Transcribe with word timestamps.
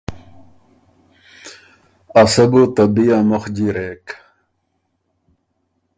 ا 2.21 2.23
سۀ 2.33 2.43
بو 2.51 2.61
ته 2.75 2.83
بی 2.93 3.05
ا 3.15 3.17
مُخ 3.29 3.43
جیرېک 3.55 4.05